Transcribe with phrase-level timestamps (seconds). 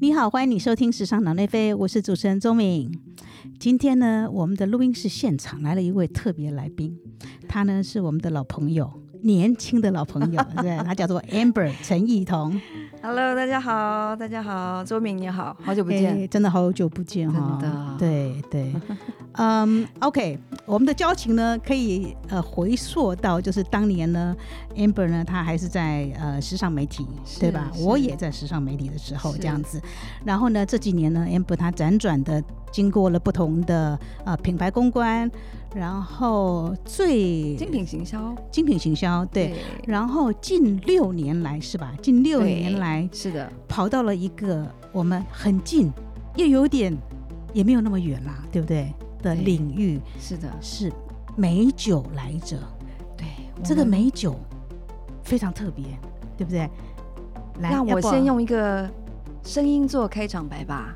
[0.00, 2.90] 你好，欢迎你收听《时尚脑内飞》，我是主持人钟敏。
[3.60, 6.98] 今天呢，我们的录音室现场来了一位特别来宾，
[7.48, 8.92] 他呢是我们的老朋友，
[9.22, 12.60] 年轻的老朋友，对，他叫做 Amber 陈艺彤。
[13.00, 16.14] Hello，大家好，大家好，周敏你好，好久不见。
[16.14, 17.96] 哎真的好久不见哈，真的。
[17.98, 18.74] 对对，
[19.38, 20.36] 嗯，OK，
[20.66, 24.36] 我们的交情呢，可以呃回溯到就是当年呢
[24.74, 27.06] ，Amber 呢，他还是在呃时尚媒体，
[27.38, 27.70] 对吧？
[27.78, 29.80] 我也在时尚媒体的时候这样子，
[30.24, 35.30] 然后呢，这几年呢，Amber 她辗转的经过了不同的呃品牌公关，
[35.74, 39.54] 然后最精品行销，精品行销，对。
[39.86, 41.92] 然后近六年来是吧？
[42.02, 45.92] 近六年来，是的，跑到了一个我们很近，
[46.36, 46.96] 又有点
[47.52, 48.92] 也没有那么远啦，对不对？
[49.20, 50.92] 的领域是的，是
[51.36, 52.56] 美酒来着，
[53.16, 53.26] 对，
[53.64, 54.38] 这个美酒
[55.24, 55.84] 非常特别，
[56.36, 56.70] 对不对？
[57.60, 58.88] 来，让我先用一个
[59.42, 60.94] 声音做开场白吧。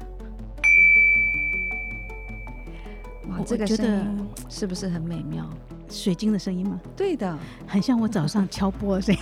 [3.33, 5.48] 哇我，这个声音是不是很美妙？
[5.88, 6.80] 水晶的声音吗？
[6.97, 9.20] 对的，很像我早上敲钵的声音，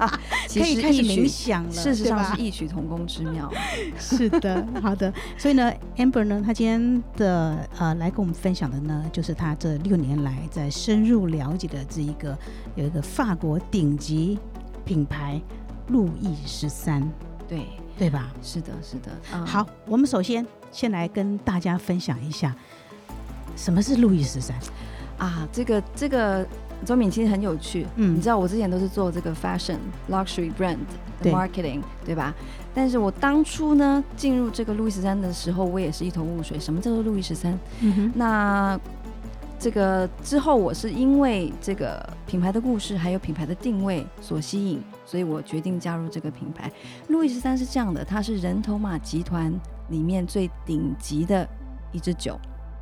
[0.48, 3.52] 可以开始冥想了，事实上是异曲同工之妙。
[4.00, 5.12] 是的，好的。
[5.36, 12.36] 所以呢，Amber 呢，她今天的呃来跟我们分享的呢，就是她这六年来在深入了解的这一个
[12.76, 14.38] 有一个法国顶级
[14.86, 15.38] 品牌
[15.88, 17.06] 路易十三，
[17.46, 17.66] 对，
[17.98, 18.32] 对吧？
[18.42, 19.12] 是的，是的。
[19.34, 22.56] 嗯好，我们首先先来跟大家分享一下
[23.56, 24.56] 什么是路易十三。
[25.18, 26.46] 啊，这个这个
[26.84, 29.78] 周敏其实很有趣，嗯你知道我之前都是做这个 fashion
[30.10, 30.76] luxury brand
[31.22, 32.34] 的 marketing，对吧？
[32.74, 37.58] 但是我当初呢进入这个路易十三的时候，我也是一头雾水，什么叫做路易十三？
[38.14, 38.78] 那
[39.58, 46.70] 这个之后，我是因为这个品牌的故事还有品牌的定位所吸引，所以我决定加入这个品牌。
[47.08, 49.50] 路易十三是这样的，它是人头马集团
[49.88, 51.48] 里面最顶级的
[51.90, 52.38] 一支酒。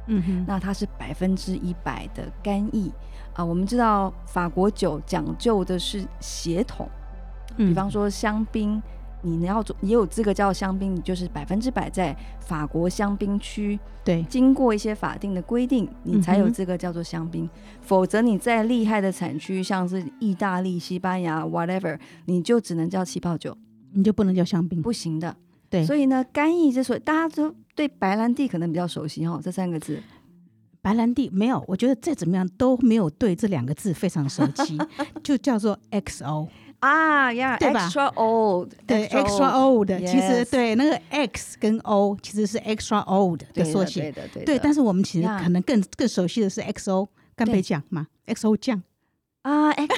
[0.07, 2.93] 嗯哼，那它是百分之一百的干邑
[3.33, 3.45] 啊。
[3.45, 6.89] 我们知道法国酒讲究的是协同，
[7.57, 8.83] 比比方说香槟，
[9.23, 17.49] 你要做也有资格叫香槟，你就是百分之百在法国香槟区对，经过一些法定的规定，你才有资格叫做香槟。
[17.81, 23.57] 否则你再厉害的产区，像是意大利、西班牙 whatever，你就只能叫气泡酒，
[23.93, 24.83] 你就不能叫香槟。
[24.83, 25.35] 不行的。
[25.75, 30.01] 对，所以呢，干邑之所以大家都对白兰地可能比较熟悉哈，这三个字。
[30.81, 34.79] 白兰地没有，我觉得再怎么样都没有对这两个字非常熟悉，
[35.25, 36.47] 就叫做 XO。
[36.81, 44.03] 啊呀对吧，extra old，对，extra old，其实对那个 X 跟 O 其实是 extra old 的对缩写。
[44.03, 48.83] 对的，对对，但是我们其实可能更更熟悉的是 XO 干杯酱嘛，XO 酱。
[49.41, 49.95] 啊，X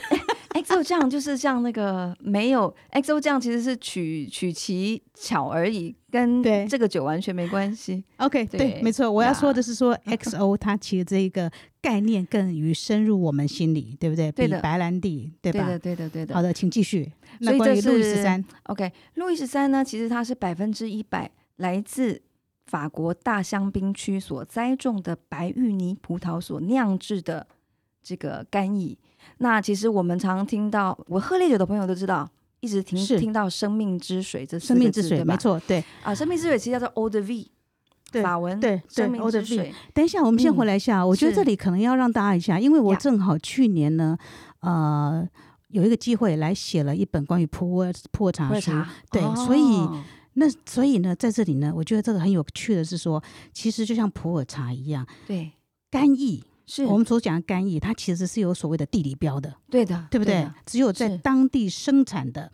[0.62, 8.02] XO 酱就是像那个没有 XO 酱，其实是取取其巧而已，跟这个酒完全没关系。
[8.16, 11.50] OK，对，对没错，我要说的是说 XO 它其实这一个
[11.80, 14.32] 概念更于深入我们心里， 对不对？
[14.32, 15.66] 对的比白兰地，对吧？
[15.66, 16.34] 对的，对的，对的。
[16.34, 17.12] 好的，请继续。
[17.40, 22.22] 那关于路易十三，OK，路易十三呢，其实它是百分之一百来自
[22.66, 27.46] 法国大香槟区所栽种的白玉泥葡萄所酿制的
[28.02, 28.96] 这个干邑。
[29.38, 32.28] 那其实我们常听到，我喝烈酒的朋友都知道，
[32.60, 33.18] 一直听是。
[33.18, 35.84] 听到“生命之水”这生命之水，没错，对。
[36.02, 37.46] 啊，生命之水其实叫做 Eau de Vie，
[38.10, 39.72] 对法文对对生命之水。
[39.92, 44.16] 等一下，我们先嗯回来一下，我觉得是这里可能要让大家一下，因为我正好去年呢，
[44.60, 45.26] 呃，
[45.68, 49.60] 有一个机会来写了一本关于普洱普洱茶书，喝茶对所以。
[49.78, 50.02] 哦
[50.38, 55.50] 那所以呢，在这里呢，我觉得这个很有趣的是说，其实就像普洱茶一样，对。
[55.90, 60.34] 干邑，是我们所讲的干邑，它其实是有所谓的地理标的，对的，对不对？
[60.34, 62.50] 的只有在当地生产的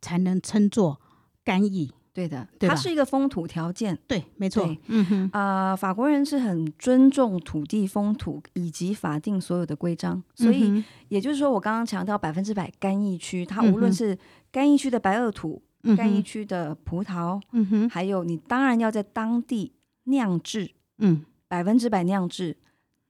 [0.00, 1.00] 才能称作
[1.44, 1.92] 干邑。
[2.14, 3.98] 对的，它是一个风土条件。
[4.06, 4.66] 对，没错。
[4.86, 14.18] 嗯哼，啊、法国人是很尊重土地风土以及法定所有的规章，所以嗯也就是说，我刚刚强调百分之百干邑区，它无论是
[14.50, 19.74] 干邑区的白垩土、嗯干邑，区的葡萄，嗯哼，还有你当然要在当地
[20.04, 22.56] 酿制，嗯百分之百酿制，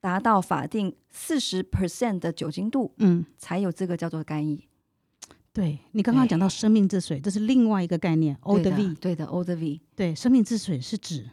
[0.06, 4.64] 达到法定四十 percent 的酒精度，嗯，才有资格叫做干邑。
[5.52, 8.94] 对你刚刚讲到生命之水，这是另外一个概念 de 的 vie。
[9.00, 9.80] 对的，eau de vie。
[9.96, 11.28] 对，生命之水是指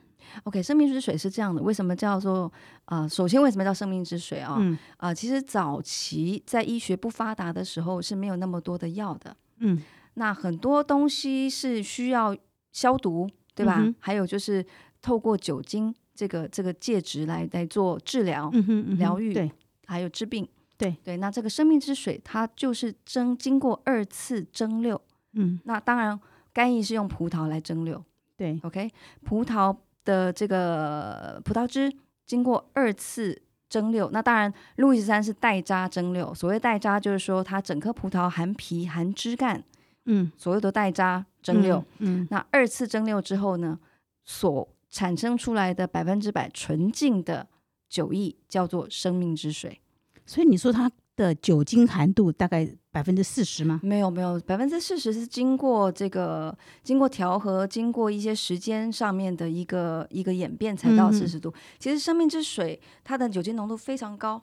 [0.46, 2.52] OK，生命之水是这样的，为什么叫做
[2.86, 3.08] 呃？
[3.08, 4.58] 首先为什么叫生命之水啊？
[4.60, 9.80] 嗯啊、其实早期在医学不发达的时候是没有那么多的药的，嗯
[10.16, 12.36] 那很多东西是需要
[12.72, 13.76] 消毒，对吧？
[13.82, 14.66] 嗯还有就是
[15.00, 19.52] 透过酒精这个这个介质来来做治疗，嗯哼嗯哼疗愈对
[19.86, 20.48] 还有治病。
[20.76, 25.00] 对对，那这个生命之水它就是蒸经过二次蒸馏
[25.34, 26.20] 嗯，那当然
[26.52, 28.02] 干邑是用葡萄来蒸馏
[28.36, 28.90] 对，，OK，
[29.24, 31.94] 葡萄的这个葡萄汁
[32.26, 33.40] 经过二次
[33.70, 36.34] 蒸馏，那当然路易十三是带渣蒸馏。
[36.34, 39.64] 所谓带渣，就是说它整颗葡萄含皮含枝干，
[40.06, 41.82] 嗯，所有的带渣蒸馏。
[42.00, 43.80] 嗯，那二次蒸馏之后呢，
[44.26, 47.48] 所产生出来的百分之百纯净的
[47.90, 49.82] 酒液叫做生命之水。
[50.24, 53.80] 所以你说它的酒精含度大概百分之四十吗？
[53.84, 61.52] 没有没有，百分之四十是经过这个经过调和，经过一些时间上面的一个一个演变才到嗯四十度。
[61.80, 64.42] 其实生命之水它的酒精浓度非常高，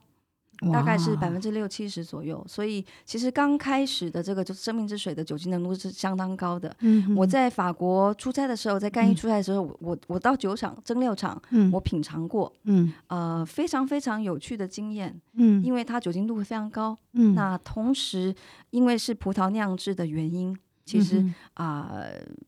[0.71, 2.43] 大概是百分之六七十左右。
[2.47, 6.75] 所以其实刚开始的这个就是生命之水的酒精浓度是相当高的。
[6.81, 16.97] 嗯，我在法国出差的时候，在干邑嗯出差的时候，我我我到酒厂蒸馏厂，嗯我品尝过，嗯呃，非常非常有趣的经验，嗯因为它酒精度会非常高。
[17.13, 18.33] 嗯，那同时，
[18.69, 22.03] 因为是葡萄酿制的原因，其实嗯啊、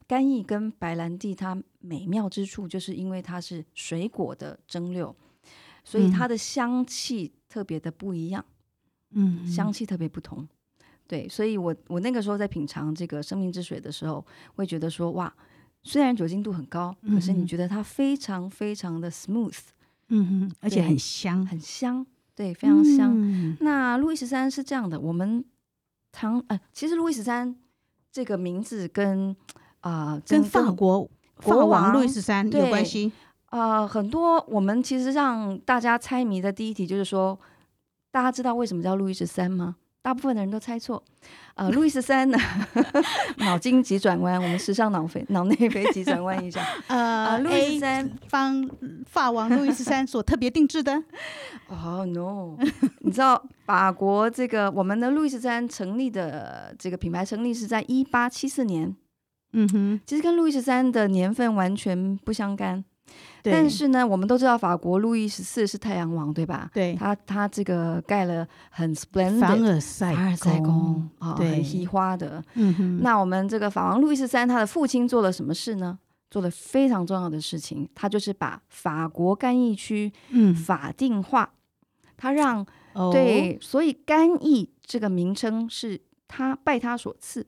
[0.08, 5.14] 干邑跟白兰地它美妙之处，就是因为它是水果的蒸馏，
[5.84, 8.44] 所以它嗯的香气特别的不一样，
[9.12, 10.48] 嗯香气特别不同。
[11.06, 14.26] 对，所以我我那个时候在品尝这个生命之水的时候，
[14.56, 15.32] 会觉得说哇，
[15.84, 19.60] 虽然酒精度很高，可是你嗯觉得它非常非常的 smooth，
[20.08, 23.14] 嗯哼，而且很香，很香，对，非常香。
[23.16, 25.44] 嗯那路易十三是这样的，我们
[26.12, 27.56] 唐呃，其实路易十三
[28.12, 29.36] 这个名字跟
[29.82, 31.02] 啊、跟法国
[31.36, 33.12] 国国王王路易十三有关系。
[33.54, 37.40] 呃很多我们其实让大家猜谜的第一题就是说，
[38.12, 39.76] 大家知道为什么叫路易十三吗？
[40.02, 41.02] 大部分的人都猜错。
[41.54, 42.38] 呃，路易十三呢，
[43.38, 46.60] 脑筋急转弯，我们时尚脑飞脑内飞急转弯一下。
[46.90, 48.68] 呃路易十三方
[49.06, 51.04] 法王路易十三所特别定制的。
[51.70, 52.58] 哦、no！
[53.02, 58.94] 你知道法国这个我们的路易十三成立的这个品牌成立是在一八七四年，
[59.54, 62.84] 嗯哼，其实跟路易十三的年份完全不相干。
[63.44, 66.72] 对但是呢，我们都知道法国路易十四是太阳王，对吧？
[66.74, 72.42] 对他他这个盖了很凡 splendid 尔赛凡尔赛宫啊，对很稀花的。
[72.54, 76.00] 嗯哼，那我们这个法王路易十三，他的父亲做了什么事呢？
[76.32, 81.52] 做了非常重要的事情，他就是把法国干邑区嗯法定化，
[82.18, 87.46] 他让哦对，所以干邑这个名称是他拜他所赐。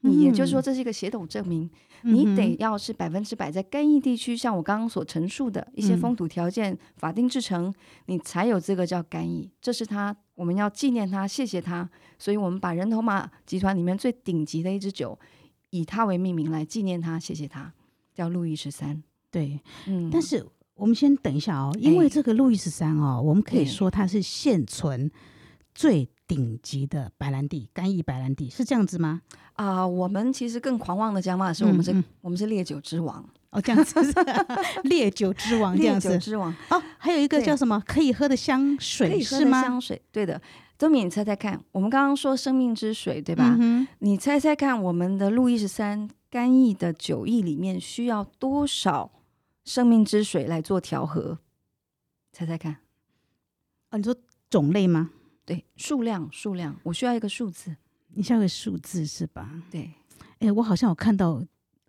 [0.00, 0.62] 你也就是说，嗯。
[0.62, 1.68] 这是一个血统证明，
[2.02, 6.00] 嗯你得要是百分之百在干邑地区，像我刚刚所陈述的一些嗯。
[6.00, 7.72] 风土条件、法定制成，
[8.06, 9.50] 你才有这个叫干邑。
[9.60, 11.88] 这是他，我们要纪念他，谢谢他。
[12.18, 15.18] 所以我们把人头马集团里面最顶级的一支酒，
[15.70, 17.72] 以他为命名来纪念他，谢谢他，
[18.14, 19.02] 叫路易十三。
[19.30, 22.08] 对，嗯，但是我们先等一下哦，因为哎。
[22.08, 23.64] 这个路易十三哦，我们可以哎。
[23.64, 25.10] 说它是现存
[25.74, 29.22] 最顶级的白兰地，干邑白兰地是这样子吗？
[29.54, 33.98] 啊、我们其实更狂妄的讲法是我们是，嗯嗯我们是烈酒之王，哦，这样子，
[34.84, 36.54] 烈酒之王 这烈样子酒之王。
[36.70, 39.62] 哦，还有一个叫什么可以喝的香可水以喝的是吗？
[39.62, 40.40] 香水，对的。
[40.78, 43.56] 周敏，你猜猜看，我们刚刚说生命之水，对吧？
[43.58, 49.10] 嗯你猜猜看，我们的路易十三干邑的酒液里面需要多少
[49.64, 51.38] 生命之水来做调和？
[52.32, 52.76] 猜猜看，
[53.90, 54.14] 哦，你说
[54.48, 55.10] 种类吗？
[55.48, 57.74] 对，数量数量，我需要一个数字。
[58.12, 59.48] 你需要个数字是吧？
[59.70, 59.90] 对，
[60.40, 61.42] 哎，我好像有看到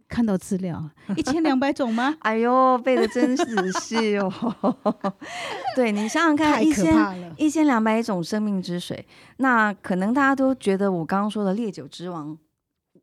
[0.07, 2.15] 看到资料， 一千两百种吗？
[2.21, 4.31] 哎呦，背的真仔细哦。
[5.75, 7.35] 对你想想看，一千。
[7.37, 9.05] 一千两百种生命之水，
[9.37, 12.37] 那可能大家都觉得我刚刚说的烈酒之王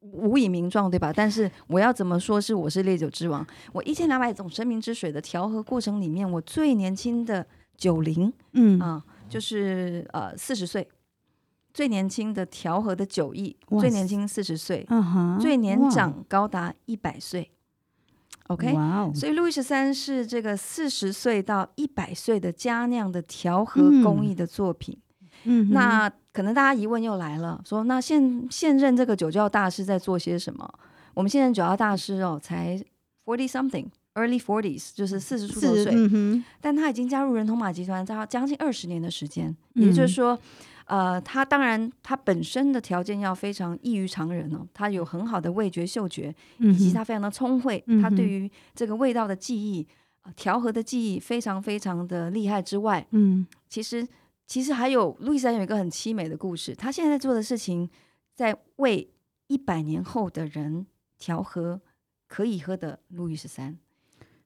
[0.00, 1.12] 无以名状，对吧？
[1.14, 3.46] 但是我要怎么说是我是烈酒之王？
[3.72, 7.46] 我一千两百种生命之水的调和过程里面，我最年轻的
[7.76, 10.88] 九零嗯，啊、就是呃四十岁，
[11.74, 14.86] 最年轻的调和的酒艺，最年轻四十岁，
[15.40, 17.50] 最年长高达一百岁。
[18.48, 18.72] OK，
[19.12, 24.96] 所以路易十三是这个四十岁到一百岁的佳酿的调和嗯工艺的作品。
[25.42, 30.72] 嗯，那可能大家疑问又来了，说那现现任这个酒窖大师在做些什么？
[31.14, 32.80] 我们现任酒窖大师哦，才
[33.24, 33.86] forty something。
[34.16, 39.84] Early forties 就是四十出头岁，嗯，但他已经加入人头马集团，将将近二十年的时间，嗯。
[39.84, 40.38] 也就是说，
[40.86, 49.86] 呃，他当然他本身的条件要非常异于常人哦，他有很好的味觉、嗅觉，以及他非常的聪慧，嗯他对于这个味道的记忆、
[50.22, 53.46] 呃调和的记忆非常非常的厉害之外，嗯。
[53.68, 54.08] 其实
[54.46, 57.90] 其实还有路易斯安有一个很凄美的故事，他现在在做的事情，
[58.34, 59.10] 在为
[59.48, 60.86] 一百年后的人
[61.18, 61.82] 调和
[62.26, 63.76] 可以喝的路易十三。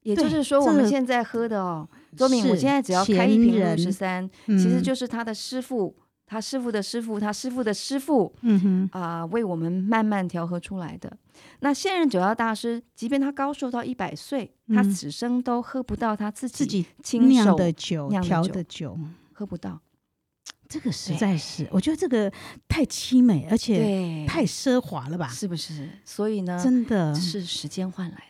[0.03, 5.95] 也就是说，我们现在喝的哦，周敏，我现在只要开一瓶路前人易十三，嗯，其实就是他的师傅
[6.27, 11.17] 他师傅的师傅，他师傅的师傅嗯哼，啊、为我们慢慢调和出来的。
[11.61, 18.97] 那现任酒药大师，即便他高寿到一百岁，他嗯此生都喝不到他自己亲酿手的酒、酿的调的酒，
[19.33, 19.81] 喝不到，
[20.69, 22.31] 这个实在是，我觉得这个
[22.69, 25.27] 太凄美，而且对，太奢华了吧？
[25.29, 25.89] 是不是？
[26.05, 28.29] 所以呢，真的是时间换来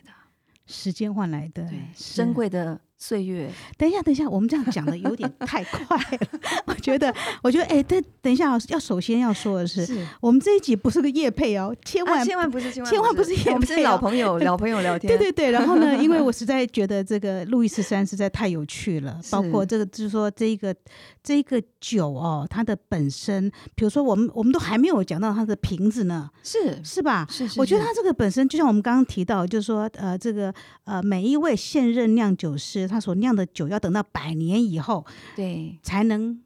[0.71, 2.33] 时间换来的，对，珍。
[2.33, 3.49] 贵的岁月。
[3.77, 6.39] 等一下，等一下，我们这样讲的有点太快了。
[6.67, 15.09] 我觉得， 我觉得，哎，等等一下，要首先要说的是，是，我们这一集不是个夜配哦，千啊，万千万不是，千万不是业我们是老朋友， 老朋友聊天。
[15.09, 20.75] 对对对，然后呢，因为我实在觉得这个路易十三实在太有趣了，包括这个就是说这一个
[21.23, 27.25] 这一个酒哦，它的本身，比如说我们我们都还没有讲到它的瓶子呢，是是吧？
[27.29, 30.53] 是是，是我觉得它这个本身就像我们刚刚提到，就是说呃，这个
[30.83, 35.05] 呃每一位现任酿酒师他所酿的酒要等到百年以后
[35.35, 35.79] 对。
[35.81, 36.39] 才能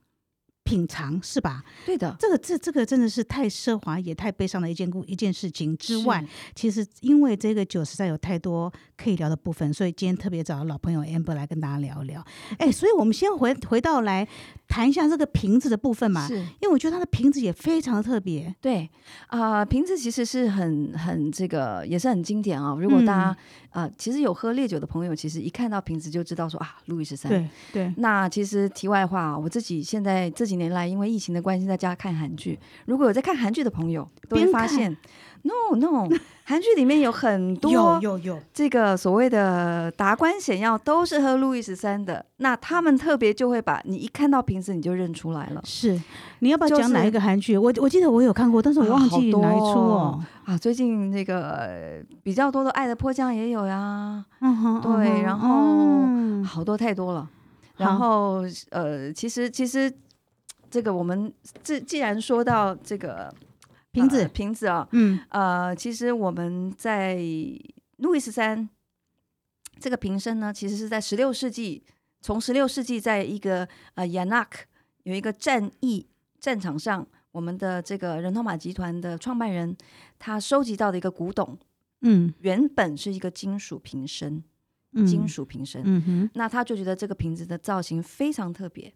[0.65, 1.63] 品尝，是吧？
[1.85, 12.25] 对的这个这这个真的是太奢华也太悲伤的一件故一件事情之外，其实因为这个酒实在有太多可以聊的部分，所以今天特别找老朋友 Amber 来跟大家聊一聊。
[12.57, 14.27] 哎，所以我们先回回到来
[14.67, 18.53] 谈一下这个瓶子的部分嘛，是因为我觉得它的瓶子也非常的特别。
[18.59, 18.89] 对
[19.27, 23.37] 啊、瓶子其实是很很这个也是很经典啊、如果大家嗯
[23.75, 27.29] 啊、其实有喝烈酒的朋友，其实一看到瓶子就知道说啊，路易十三。
[27.29, 32.57] 对对，那其实题外话啊，我自己现在这几年来，因为疫情的关系，在家看韩剧。
[32.85, 34.95] 如果有在看韩剧的朋友，都会发现
[35.43, 36.07] ，no no，
[36.45, 45.99] 韩剧里面有很多有有有，这个所谓的达官显要都是喝路易十三的，那他们特别就会把你一看到瓶子你就认出来了是
[46.39, 47.57] 你要不要就讲哪一个韩剧？
[47.57, 50.25] 我我记得我有看过，但是我啊忘好多记哪一出哦哦。
[50.45, 50.57] 啊！
[50.57, 57.27] 最近那个呃比较多的《爱的迫降》也有呀，嗯哼，对嗯然后嗯好多太多了。
[57.77, 59.91] 然后呃，其实其实
[60.75, 63.33] 这个我们既既然说到这个
[63.93, 64.23] 瓶子。
[64.23, 65.17] 呃瓶子啊，嗯。
[65.29, 67.17] 呃，其实我们在
[67.99, 68.67] 路易十三
[69.79, 71.81] 这个瓶身呢，其实是在十六世纪，
[72.19, 74.65] 从十六世纪在一个呃亚纳克
[75.03, 76.05] 有一个战役
[76.41, 79.73] 战场上，我们的这个人头马集团的创办人
[80.19, 81.57] 他收集到的一个古董，
[82.01, 82.33] 嗯。
[82.39, 84.43] 原本是一个金属瓶身，
[84.91, 85.81] 嗯，金属瓶身。
[85.85, 86.29] 嗯哼。
[86.33, 88.93] 那他就觉得这个瓶子的造型非常特别，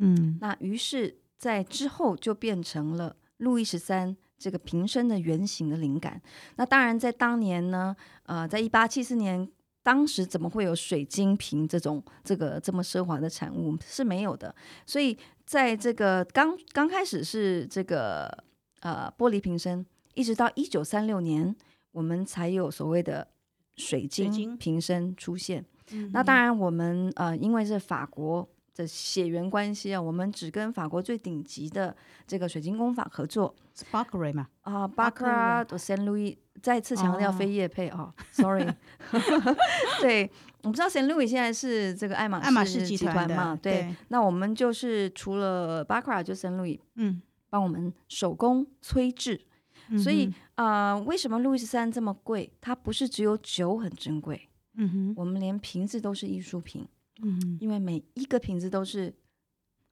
[0.00, 6.20] 嗯那于是，在之后就变成了路易十三这个瓶身的原型的灵感。
[6.56, 9.48] 那当然，在当年呢，呃，在一八七四年，
[9.82, 14.54] 当时怎么会有水晶瓶这种这个这么奢华的产物是没有的。
[14.84, 18.26] 所以，在这个刚刚开始是这个
[18.80, 21.54] 呃玻璃瓶身，一直到一九三六年，
[21.92, 23.28] 我们才有所谓的
[23.76, 25.64] 水晶瓶身出现。
[25.92, 28.48] 嗯那当然，我们呃，因为是法国
[28.80, 31.94] 的血缘关系啊，我们只跟法国最顶级的
[32.26, 36.36] 这个水晶工坊合作 Sparkery 嘛，啊，巴克莱巴克拉的 Saint Louis。
[36.62, 38.76] 再次强调哦非业配哦 s o r r y
[40.02, 40.30] 对，
[40.62, 43.96] 我们知道 Saint Louis 现在是这个爱马爱马仕集集团嘛，对。
[44.08, 49.40] 那我们就是除了巴克拉就 Saint Louis 嗯，帮我们手工催制，
[50.02, 52.52] 所以啊、呃为什么路易十三这么贵？
[52.60, 56.86] 它不是只有酒很珍贵，嗯哼我们连瓶子都是艺术品。
[57.22, 59.14] 嗯，因为每一个瓶子都是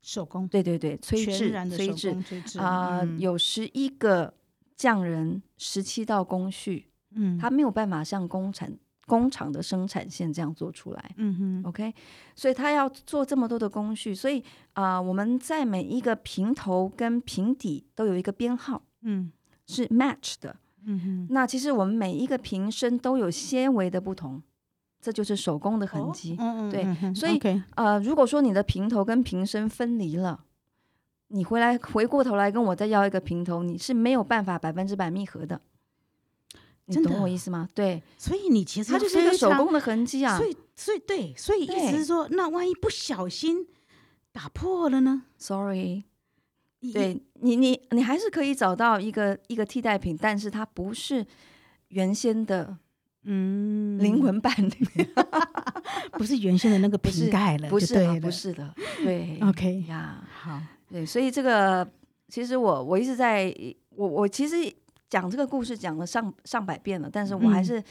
[0.03, 3.19] 手工对对对催制全然的手催制工催制啊、嗯。
[3.19, 4.33] 有十一个
[4.77, 7.37] 匠人，十七道工序，嗯。
[7.39, 8.71] 他没有办法像工厂
[9.07, 11.15] 工厂的生产线这样做出来。
[11.17, 11.95] 嗯哼 OK，
[12.37, 14.45] 所以他要做这么多的工序，所以
[14.75, 19.33] 啊、我们在每一个瓶头跟瓶底都有一个编号嗯。
[19.67, 20.57] 是 match 的。
[20.85, 21.27] 嗯哼。
[21.31, 24.43] 那其实我们每一个瓶身都有纤维的不同，
[25.01, 26.37] 这就是手工的痕迹。
[26.39, 27.41] 嗯嗯对嗯所以
[27.75, 30.45] 呃，如果说你的平头跟瓶身分离了，
[31.29, 35.61] 你回来回过头来跟我再要一个平头，你是没有办法百分之百密合的。
[36.87, 37.69] 你懂我意思吗？
[37.75, 40.47] 对，所以你其实它就是一个手工的痕迹啊所。
[40.47, 43.67] 以所以对，所以意思是说，那万一不小心
[44.33, 46.05] 打破了呢？Sorry，
[46.95, 51.27] 对你你你还是可以找到一个一个替代品，但是它不是
[51.89, 52.79] 原先的
[53.31, 55.07] 嗯，灵魂伴侣，
[56.19, 58.21] 不是原先的那个瓶盖了，不是对了。
[58.21, 59.39] 不是的，对。
[59.43, 60.27] OK，呀。
[60.33, 60.59] 好，
[60.89, 61.87] 对，所以这个
[62.29, 63.55] 其实我我一直在
[63.91, 64.57] 我我其实
[65.11, 67.65] 讲这个故事讲了上上百遍了，但是我还嗯。
[67.65, 67.85] 是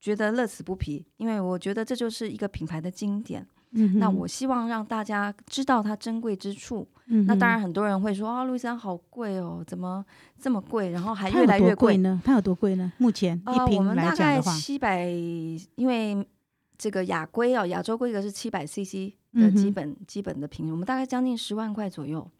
[0.00, 3.44] 觉得乐此不疲，因为我觉得这就是一个品牌的经典。
[3.72, 6.86] 嗯那我希望让大家知道它珍贵之处。
[7.06, 10.04] 嗯那当然，很多人会说啊，路易莎好贵哦，怎么
[10.38, 10.90] 这么贵？
[10.90, 11.96] 然后还越来越贵。
[11.98, 12.20] 呢？
[12.24, 12.92] 它有多贵呢？
[12.98, 15.06] 目前啊、一瓶我们大概七百，
[15.74, 16.26] 因为
[16.76, 18.92] 这个亚规哦，亚洲规格是七百 CC
[19.32, 22.30] 的嗯哼基本、基本的瓶，我们大概将近十万块左右。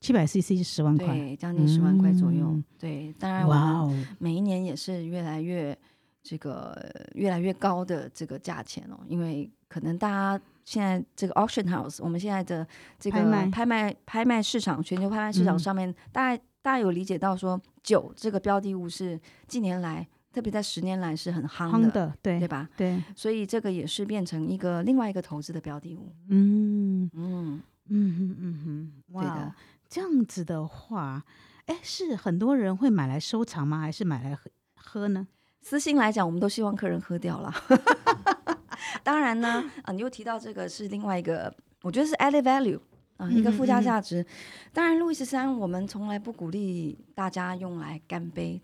[0.00, 2.46] 七百 CC 十万块，对，将近十万块左右。
[2.46, 5.76] 嗯对，当然我哇们哦，每一年也是越来越
[6.22, 6.74] 这个
[7.14, 12.66] 越来越高的这个价钱哦，因为可能大家现在这个 auction house，我们现在的
[12.98, 22.68] 这个拍卖拍卖拍卖市场，全球拍卖市场嗯上面，大家大家有理解到说酒这个标的物是近年来，特别在十年来是很夯的，夯的，对对吧？
[22.76, 26.12] 对，所以这个也是变成一个另外一个投资的标的物。
[26.28, 29.54] 嗯嗯，嗯哼嗯哼，对的哇哦，
[29.88, 31.22] 这样子的话，
[31.66, 33.80] 哎，是很多人会买来收藏吗？
[33.80, 35.28] 还是买来喝喝呢？
[35.60, 37.52] 私心来讲，我们都希望客人喝掉了。
[39.02, 42.80] 当然呢，啊，你又提到这个是另外一个，我觉得是 added value
[43.16, 44.24] 啊、一个附加价值。
[44.72, 48.60] 当然，路易十三我们从来不鼓励大家用来干杯，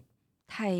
[0.46, 0.70] 太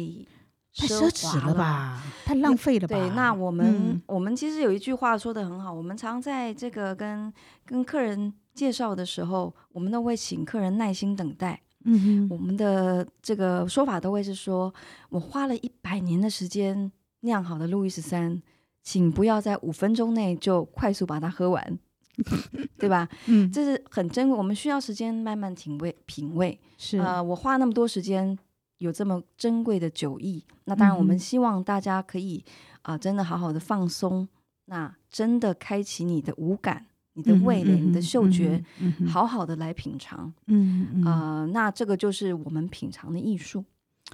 [0.75, 1.55] 太奢侈华了？
[1.55, 2.97] 吧， 太浪费了吧？
[2.97, 7.33] 对，那我们、嗯我们其实有一句话说的很好，我们常在这个跟
[7.65, 11.61] 跟客人介绍的时候，我们都会请客人耐心等待。
[11.85, 14.73] 嗯哼，我们的这个说法都会是说，
[15.09, 18.43] 我花了一百年的时间酿好的路易十三，
[18.83, 21.79] 请不要在五分钟内就快速把它喝完，
[22.79, 23.09] 对吧？
[23.27, 26.59] 嗯，这是很珍贵，我们需要时间慢慢品味品味。
[26.77, 28.39] 是呃，我花那么多时间
[28.79, 32.45] 有这么珍贵的酒艺，那当然我们希望大家可以
[32.83, 34.27] 啊、真的好好的放松，
[34.65, 38.65] 那真的开启你的五感、你的味蕾、你的嗅觉，，
[39.07, 40.33] 好好的来品尝。
[40.47, 43.63] 嗯嗯，呃，那这个就是我们品尝的艺术。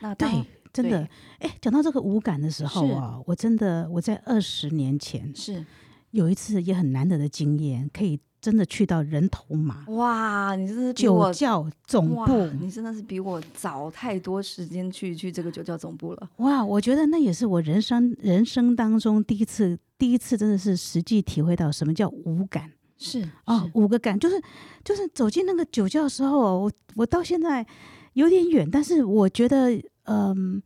[0.00, 0.44] 那当对，
[0.82, 2.92] 真的，哎，讲到这个无感的时候是。
[2.92, 5.64] 啊，我真的我在二十年前是。
[6.12, 9.84] 有一次也很难得的经验，可以真的去到人头马。
[9.88, 16.30] 哇，你真的是酒窖总部，你真的是比我早太多时间去去这个酒窖总部了。
[16.36, 24.40] 哇，我觉得那也是我人生人生当中第一次，第一次真的是实际体会到什么叫无感是哦，五个感就是
[24.82, 27.66] 就是走进那个酒窖的时候，我我到现在
[28.14, 30.62] 有点远，但是我觉得嗯、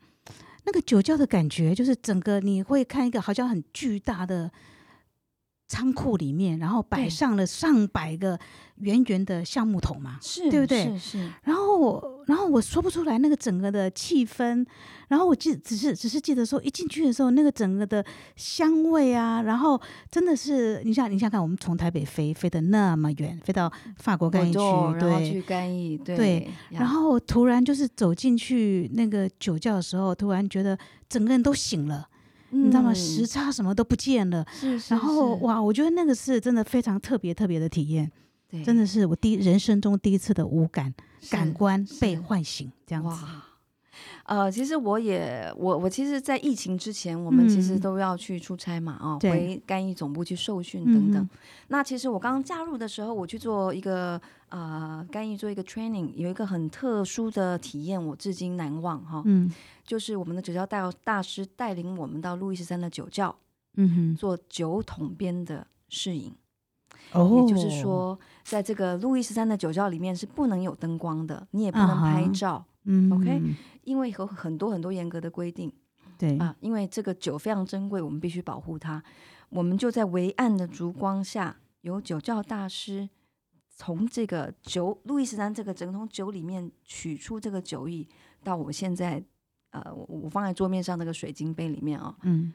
[0.64, 4.50] 那个酒窖的感觉就是整个你会看一个好像很巨大的。
[5.71, 8.37] 仓库里面，然后摆上了上百个
[8.78, 10.99] 圆圆的橡木桶嘛，是，对不对？
[10.99, 14.67] 是是，然后我，然后我说不出来那个整个的气氛，
[15.06, 18.04] 然后我记只是只是记得说一进去的时候，那个整个的
[18.35, 19.80] 香味啊，然后
[20.11, 30.76] 真的是你想你想看，我们从台北飞飞的那么远，飞到法国干邑区，bordeaux，然后去对，干邑，对对然后突然就是走进去那个酒窖的时候，突然觉得
[31.09, 32.09] 整个人都醒了，
[32.50, 32.93] 你知道吗？
[32.93, 38.10] 嗯时差什么都不见了，是是，然后，哇，我觉得那个是真的非常特别特别的体验，
[38.49, 40.93] 对真的是我第一人生中第一次的无感。
[41.28, 43.08] 感官被唤醒，这样子。
[43.08, 43.45] 哇。
[44.25, 51.23] 呃，其实我也我我其实，在疫情之前，我们其实嗯都要去出差嘛，啊、对回干邑总部去受训等等。
[51.23, 51.28] 嗯
[51.69, 59.23] 那其实我刚刚加入的时候，我去做一个呃干邑做一个 training，有一个很特殊的体验，我至今难忘哈。
[59.25, 59.52] 嗯
[59.84, 63.34] 就是我们的酒窖大大师带领我们到路易十三的酒窖
[63.76, 66.32] 嗯哼做酒桶边的试饮。
[67.13, 73.43] 哦，也就是，说，在这个路易十三的酒窖里面是不能有灯光的，你也不能拍照，嗯 OK
[73.84, 75.73] 因为有很多很多严格的规定
[76.19, 76.56] 对，啊。
[76.60, 79.02] 因为这个酒非常珍贵，我们必须保护它。
[79.49, 83.08] 我们就在微暗的烛光下，由酒窖大师
[83.69, 88.06] 从这个酒路易十三这个整桶酒里面取出这个酒液，
[88.45, 89.25] 到我现在
[89.71, 92.52] 呃，我我放在桌面上那个水晶杯里面啊、嗯，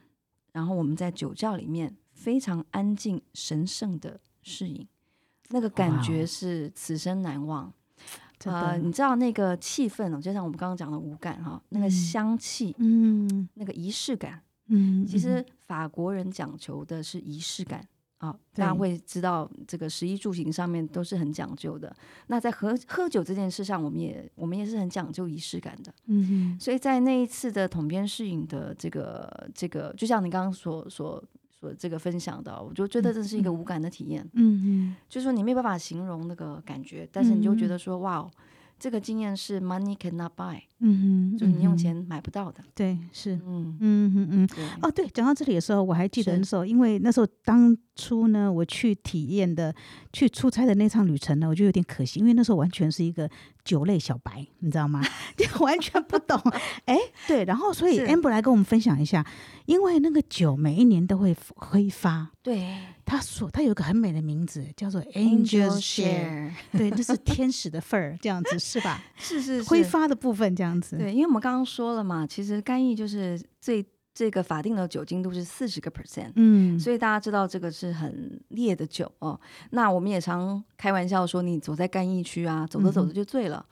[0.51, 4.87] 然后我们在酒窖里面非常安静、神圣的适应，
[5.49, 7.73] 那个感觉是此生难忘。
[8.45, 17.85] 呃，你知道那个气氛哦，就像我们刚刚讲的五感哈，那个嗯香气、嗯那个仪式感，嗯，其实法国人讲求的是仪式感
[18.17, 18.35] 啊。
[18.53, 21.93] 大家会知道，这个食衣住行上面都是很讲究的。
[22.27, 25.93] 那在喝喝酒这件事上，我们也我们也是很讲究仪式感的。
[26.05, 31.23] 嗯所以在那一次的统编试影的这个这个，就像你刚刚所所
[31.59, 34.95] 所这个分享的，我就觉得这是一个无感的体验，嗯嗯。
[35.07, 37.75] 就是说你没有办法形容那个感觉，但是你就觉嗯得。
[37.77, 38.29] 说，哇，
[38.79, 42.63] 这个经验是 money cannot buy，嗯嗯，就是你用嗯，钱买不到的。
[42.73, 44.49] 对，是，嗯，嗯嗯嗯。
[44.81, 49.73] 哦，对，讲到这里的时候，我还记得那时候，因为那时候当初呢，我去体验的、
[50.11, 53.29] 去出差的那趟旅程呢，我就有点可惜，因为那时候完全是一个
[53.65, 55.01] 酒类小白，你知道吗？
[55.35, 56.39] 就完全不懂。
[56.85, 56.97] 哎，
[57.27, 59.25] 对，然后所以是 Amber 来跟我们分享一下，
[59.65, 69.03] 因为那个酒每一年都会挥发，对它所它有一个很美的名字，叫做 Angel Share，对，就是天使的份儿，这样子是吧？
[69.17, 73.83] 是是是挥发的部分这样子，对，因为我们刚刚说了嘛，其实干邑就是最
[74.15, 79.37] 这个法定的酒精度是四十个 percent，嗯，所以大家知道这个是很烈的酒哦。
[79.71, 83.65] 那我们也常开玩笑说，你走在干邑区啊，走着走着就醉了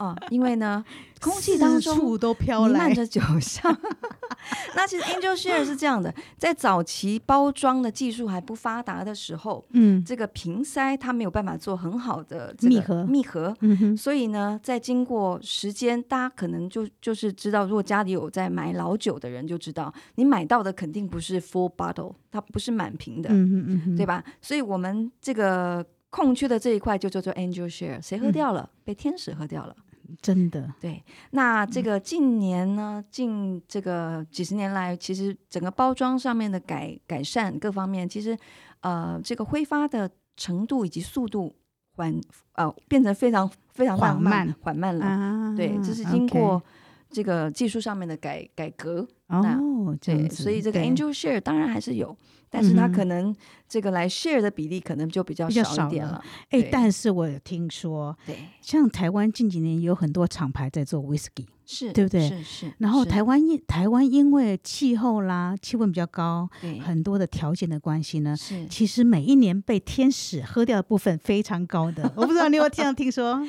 [0.00, 0.82] 啊、因为呢，
[1.20, 3.76] 空气当中都飘来，弥漫着酒香。
[4.74, 13.54] 那其实 Angel Share 是这样的，在早期包装的技术还不发达的时候，嗯这个瓶塞它没有办法做很好的这个密合密合。
[13.60, 24.24] 嗯哼，所以呢，在经过时间，大家可能就就是知道，如果家里有在买老酒的人就知道，你买到的肯定不是 full bottle，它不是满瓶的，嗯哼嗯哼，对吧？
[24.40, 28.70] 所以我们这个空缺的这一块就叫做 angel share，谁喝掉了？
[28.84, 29.76] 被天使喝掉了。
[30.20, 38.36] 真的，对，那这个近年呢，近这个几十年来，其实整个包装上面的改改善各方面，其实
[38.80, 41.54] 呃，这个挥发的程度以及速度
[41.96, 42.20] 缓
[42.54, 45.04] 呃变成非常非常缓慢缓慢了。
[45.04, 46.62] 啊，对，这是经过
[47.10, 49.06] 这个技术上面的改改革。
[49.28, 52.16] 那哦，这对，所以这个对 angel share 当然还是有，
[52.48, 53.32] 但是它可能
[53.68, 56.20] 这个来 share 的比例可能就比较少一点了。
[56.48, 62.72] 哎，但是我有听说，对，像台湾近几年有很多厂牌在做 whisky，是，对不对是是。
[62.78, 66.50] 然后台湾因台湾因为气候啦，气温比较高，
[66.84, 72.12] 很多的条件的关系呢，是其实每一年被天使喝掉的部分非常高的。
[72.16, 73.40] 我不知道你有这样听说？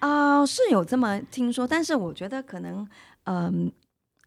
[0.00, 2.86] 啊、是有这么听说，但是我觉得可能，
[3.24, 3.70] 嗯、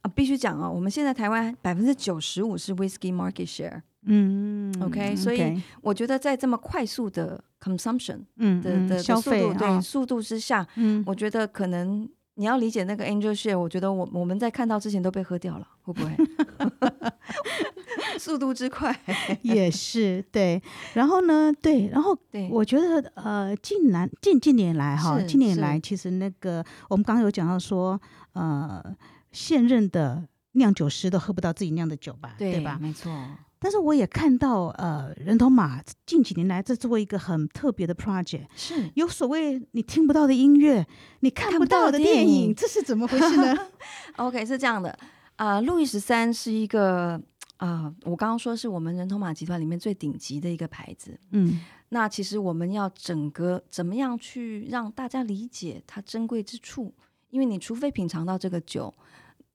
[0.01, 16.11] 啊，必须讲哦，我们现在台湾百分之九十五是 whisky market share，嗯 OK，所以我觉得在这么快速的 consumption 嗯的的嗯消费啊，速度之下，嗯，我觉得可能你要理解那个 angel share，我觉得我我们在看到之前都被喝掉了，会不会？
[18.19, 18.97] 速度之快，
[19.41, 20.61] 也是对。
[20.93, 27.99] 然后呢，对，然后对，我觉得呃，近来近近年来哈，近年来其实那个我们刚刚有讲到说，
[28.33, 28.83] 呃，
[29.31, 30.23] 现任的
[30.53, 32.77] 酿酒师都喝不到自己酿的酒吧，对吧？
[32.81, 33.11] 没错，
[33.59, 38.89] 但是我也看到，呃，人头马近几年来在做一个很特别的 project，是。
[38.95, 40.85] 有所谓你听不到的音乐，
[41.19, 43.55] 你看不到的电影，这是怎么回事呢？
[44.17, 44.97] OK，是这样的。
[45.37, 47.19] 啊、路易十三是一个
[47.61, 51.15] 啊、我刚刚说是我们人头马集团里面最顶级的一个牌子。
[51.29, 56.91] 嗯那其实我们要整个怎么样去让大家理解它珍贵之处？
[57.29, 58.91] 因为你除非品尝到这个酒，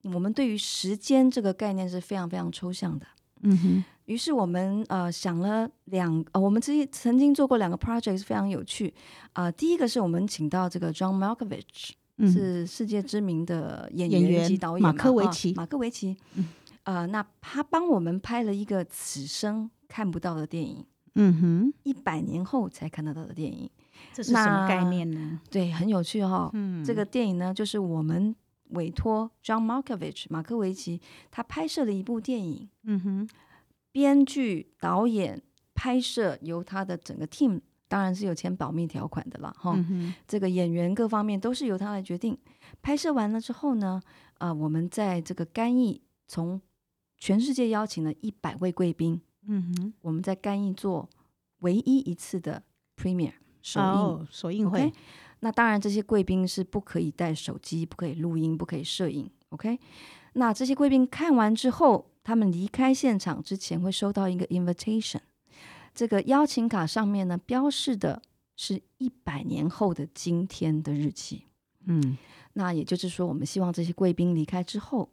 [0.04, 3.06] 我们对于时间这个概念是非常非常抽象的。
[3.40, 8.94] 嗯哼，于是我们呃想了两呃，我们之前曾经做过两个 project 是非常有趣
[9.32, 16.46] 啊、第一个是我们请到这个 John Malkovich，、嗯是世界知名的演演员及导演嘛马克维啊奇马克维奇，嗯
[16.86, 23.68] 呃，那他帮我们拍了一个此生看不到的电影，嗯哼，一百年后才看得到的电影，
[24.14, 25.40] 这是什么概念呢？
[25.50, 28.34] 对，很有趣哈、嗯，这个电影呢，就是我们
[28.68, 31.00] 委托 John Malkovich 马克维奇，
[31.32, 33.28] 他拍摄了一部电影，嗯哼，
[33.90, 35.42] 编剧、导演、
[35.74, 42.38] 拍摄由他的整个 team，当然是有签保密条款的啦，哈、嗯，这个演员各方面都是由他来决定。
[42.80, 44.00] 拍摄完了之后呢，
[44.38, 46.60] 啊、我们在这个干邑从
[47.26, 51.10] 全世界邀请了一百位贵宾，嗯哼，我们在干邑做
[51.58, 52.62] 唯一一次的
[52.96, 53.86] premiere 首映。
[53.88, 54.92] 哦，首映会
[55.40, 59.28] 那当然这些贵宾是不可以带手机，不可以录音，不可以摄影。
[59.48, 59.76] OK，
[60.34, 65.18] 那这些贵宾看完之后，他们离开现场之前会收到一个 invitation，
[65.92, 68.22] 这个邀请卡上面呢标示的
[68.54, 71.42] 是一百年后的今天的日期。
[71.86, 72.16] 嗯
[72.52, 75.10] 那也就是说，我们希望这些贵宾离开之后，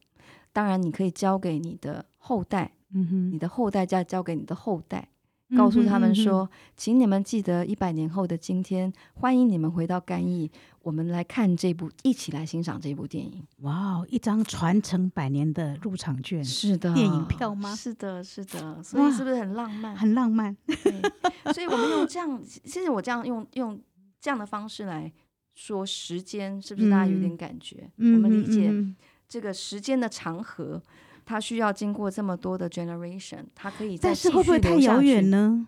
[0.54, 5.10] 当然你可以交给你的后代，嗯哼，你的后代再交给你的后代，
[5.58, 10.50] 告诉他们说，请你们记得一百年后的今天，欢迎你们回到干邑，
[10.84, 13.46] 我们来看这部，一起来欣赏这部电影。
[13.62, 19.96] 哇哦，一张传承百年的入场券，是的电影票吗 是的，是的，所以哇是不是很浪漫？
[19.96, 20.56] 很浪漫。
[20.68, 23.82] 对，所以我们用这样，其实我这样用用
[24.22, 25.12] 这样的方式来
[25.56, 27.90] 说时间，是不是大家有点感觉？
[27.98, 28.96] 嗯我们理解嗯
[29.34, 30.80] 这个时间的长河。
[31.26, 35.66] 它需要经过这么多的 generation，它可以再但是会不会太遥远呢？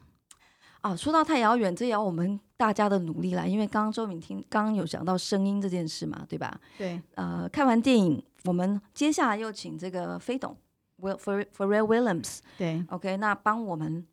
[0.82, 3.45] 啊，说到太遥远，这也要我们大家的努力啦。
[3.45, 6.60] 因为刚刚周敏听刚刚有讲到声音这件事嘛，对吧？
[6.78, 10.58] 对，呃，看完电影，我们接下来又请这个飞董
[10.99, 14.06] Will For Pharrell Williams，OK，、对，OK，那帮我们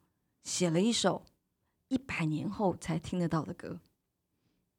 [0.45, 1.25] 写了一首
[1.88, 3.81] 一百年后才听得到的歌。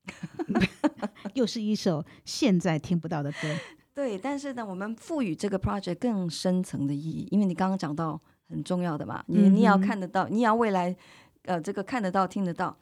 [1.36, 3.54] 又是一首现在听不到的歌。
[3.94, 10.96] 对，但是呢，我们赋予这个 project 更深层的意义，因为你刚刚讲到很重要的嘛，你你也要看得到，你也要未来
[11.44, 12.76] 呃这个看得到、听得到。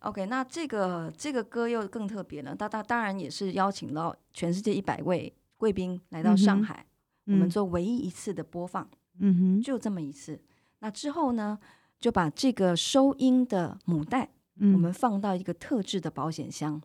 [0.00, 6.86] OK，那这个这个歌又更特别了，当当当然也是邀请到全世界一百位贵宾来到上海，
[7.24, 8.88] 我们嗯做唯一一次的播放。
[9.20, 10.40] 嗯哼，就这么一次。
[10.78, 11.58] 那之后呢，
[11.98, 16.80] 就把这个收音的母带，嗯我们放到一个特制的保险箱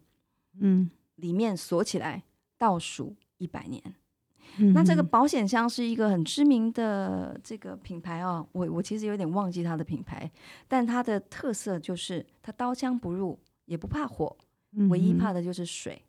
[0.60, 2.24] 嗯，里面锁起来，
[2.58, 3.82] 倒数一百年。
[4.58, 10.30] 嗯那这个保险箱是一个很知名的这个品牌哦，我我其实有点忘记它的品牌，
[10.68, 14.38] 但它的特色就是它刀枪不入，也不怕火，
[14.90, 16.04] 唯一怕的，就是水。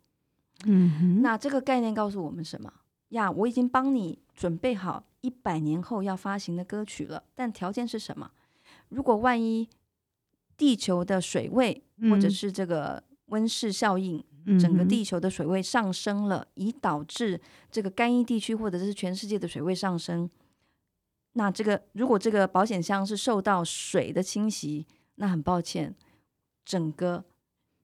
[0.65, 2.71] 嗯，那这个概念告诉我们什么
[3.09, 3.31] 呀？
[3.31, 8.29] 我已经帮你准备好一百年后要发行的歌曲了，但条件是什么？
[8.89, 9.67] 如果万一
[10.55, 14.23] 地球的水位或者嗯是这个温室效应，嗯
[14.59, 20.29] 整个地球的水位上升了，以导致这个干邑地区或者是全世界的水位上升。
[21.33, 25.93] 那这个如果这个保险箱是受到水的侵袭，那很抱歉，
[26.63, 27.25] 整个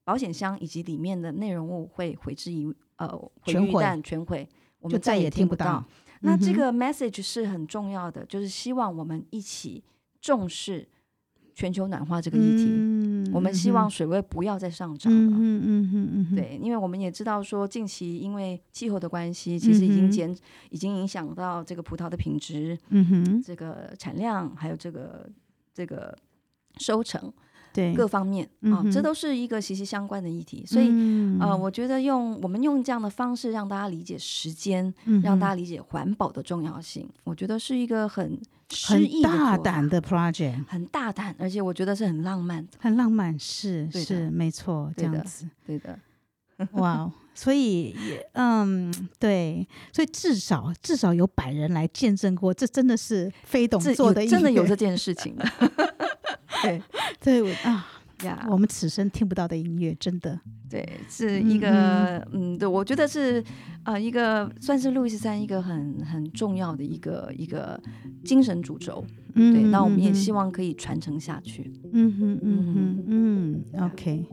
[0.04, 4.47] 保险箱以及里面的内容物会毁之一呃毁于一全毁旦全毁，
[4.80, 5.86] 我们再再也听不到到。
[6.21, 9.84] 那这个 message 是很重要的，就是希望我们一起
[10.21, 10.88] 重视
[11.56, 12.65] 全球暖化这个议题。
[12.67, 13.01] 嗯
[13.34, 15.20] 我们希望嗯水位不要再上涨了。
[15.20, 20.36] 嗯嗯嗯嗯，对，因为我们也知道说，近期因为气候的关系，其实已经减，
[20.70, 25.30] 已经影响到这个葡萄的品质、嗯哼，这个产量，还有这个
[25.74, 26.17] 这个
[26.78, 27.32] 收成
[27.74, 30.65] 对，各方面啊，嗯这都是一个息息相关的议题。
[30.65, 31.39] 所以，嗯。
[31.39, 38.41] 呃，我觉得用我们用这样的方式让大家理解时间，嗯让大家理解环保的重要性，我觉得是一个很诗
[38.88, 42.72] 很大胆的 project，很大胆，而且我觉得是很浪漫的。
[42.80, 45.98] 很浪漫，是是没错，这样子，对的，
[46.74, 55.46] 哇哦，所以也嗯，对，所以至少至少有百人来见证过，这真的是非董这做的真的有这件事情的。
[56.62, 56.82] 对
[57.20, 57.88] 对我啊，
[58.24, 63.44] 呀，我们此生听不到的音乐，真的，对，是一个嗯对，我觉得是
[63.84, 67.80] 呃一个算是路易十三一个很很重要的一个一个
[68.24, 69.04] 精神主轴。
[69.34, 71.72] 嗯对，那我们也希望，可以传承下去。
[71.94, 74.28] 嗯哼嗯哼嗯，OK。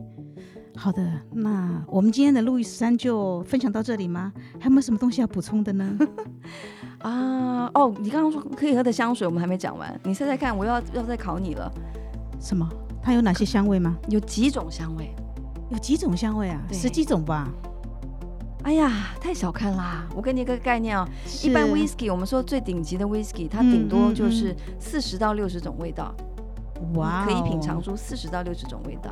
[0.75, 4.31] 好的，那我们今天的路易十三就分享到这里吗？
[4.59, 5.97] 还有没有什么东西要补充的呢？
[6.99, 11.71] 啊，哦，你刚刚说可以喝的香水，我们还没讲完，你猜猜看，我要要再考你了。
[12.39, 12.69] 什么？
[13.09, 13.97] 它有哪些香味吗？
[14.09, 15.11] 有几种香味？
[15.71, 16.61] 有几种香味啊？
[16.71, 17.49] 十几种吧。
[18.61, 20.07] 哎呀，太小看啦！
[20.15, 21.07] 我给你一个概念哦，
[21.43, 26.13] 一般是 whisky 我们说最顶级的 whisky，它嗯顶多嗯就是四十到六十种味道，
[26.93, 29.09] 哇、哦，可以品尝出四十到六十种味道。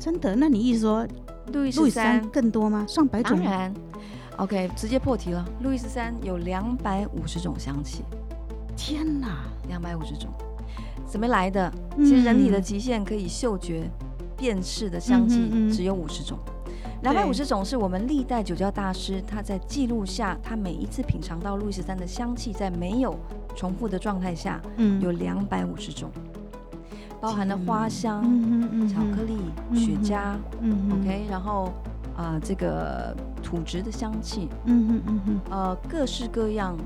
[0.00, 0.34] 真的？
[0.34, 1.06] 那你意思说
[1.52, 2.84] 路易十三更多吗？
[2.88, 3.38] 上百种？
[3.38, 3.72] 当然
[4.38, 5.48] ，OK，直接破题了。
[5.62, 8.02] 路易十三有两百五十种香气，
[8.76, 9.44] 天哪！
[9.68, 10.28] 两百五十种，
[11.16, 11.72] 怎么来的？
[11.96, 13.90] 其实人体的嗯极限可以嗅觉
[14.36, 16.38] 辨识的香气只有五十种。
[17.02, 17.64] 两百五十种。
[17.64, 23.18] 是我们历代酒窖大师他在记录下，他每一次品尝到路易十三的香气，在没有
[23.54, 25.00] 重复的状态下，嗯。
[25.00, 26.10] 有两百五十种，
[27.18, 29.38] 包含了花香、嗯哼嗯巧克力、
[29.70, 31.72] 嗯雪茄、嗯 OK，然后
[32.18, 34.50] 呃这个土质的香气，
[35.48, 36.76] 呃，各式各样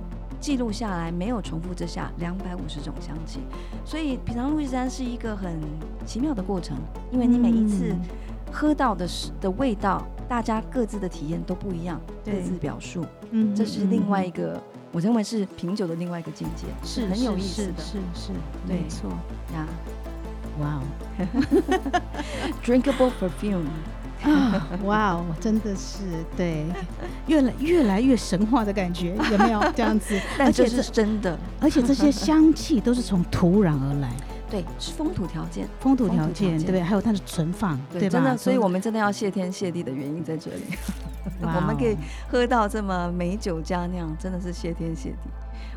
[0.41, 3.41] 记录下来，没有重复之下，两百五十种香气。
[3.85, 5.61] 所以品尝路易十三是一个很
[6.07, 6.77] 奇妙的过程，
[7.13, 8.01] 因为你每一次嗯。
[8.53, 17.79] 喝到的是的味道，大家各自的体验都不一样，各自表述，嗯哼这是另外一嗯个，我认为是品酒的另外一个境界，是很有意思的。
[17.79, 18.33] 是是，
[18.67, 18.77] 对。
[18.77, 19.09] 没错。
[19.55, 19.69] 呀。
[20.59, 20.83] 哇哦。
[22.65, 23.69] Drinkable perfume，
[24.23, 25.99] 啊， 哇哦，真的是
[26.37, 26.67] 对，
[27.27, 30.21] 越来越来越神话的感觉，有没有这样子？
[30.39, 34.13] 但这是而且这真的， 而且这些香气都是从土壤而来，
[34.51, 36.83] 对，是风土条件，风土条条件，对不对？
[36.83, 38.09] 还有它的存放，对，吧？
[38.09, 40.63] 真的，所以我们真的要谢天谢地的原因在这里。
[41.43, 45.31] 我们可以哦喝到这么美酒佳酿，真的是谢天谢地。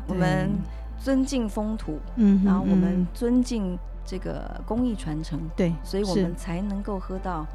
[0.06, 0.50] 我们
[0.98, 7.46] 尊敬风土，嗯，然后我们嗯尊敬这个工艺传承，对，所以我们才能够喝到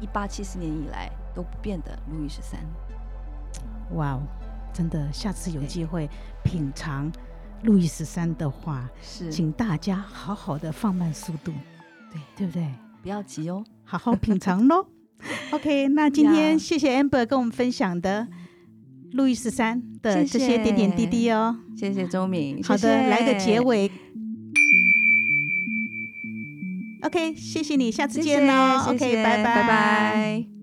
[0.00, 2.60] 一八七四年以来都不变的路易十三。
[3.94, 4.22] 哇哦，
[4.72, 6.08] 真的，下次有机会
[6.44, 7.10] 品尝
[7.62, 11.52] 路易十三的话，是，请大家好好的放慢速度，
[12.12, 12.68] 对，对不对？
[13.02, 13.64] 不要急哦。
[13.84, 14.86] 好好品尝喽。
[15.50, 18.28] OK，那今天谢谢 Amber 跟我们分享的
[19.12, 21.56] 路易十三的这些点点滴滴哦。
[21.76, 22.62] 谢谢周敏。
[22.62, 23.60] 好的，谢谢来个结。
[23.60, 23.90] 尾。
[27.08, 28.84] OK，谢谢你，下次见喽。
[28.90, 30.57] OK，拜拜拜拜。